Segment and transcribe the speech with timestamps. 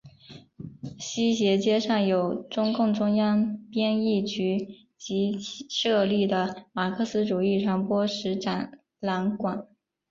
[0.97, 9.67] 西斜街上有中共中央编译局及其设立的马克思主义传播史展览馆。